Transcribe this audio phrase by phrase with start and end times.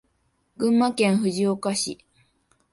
[0.57, 1.99] 群馬県藤岡市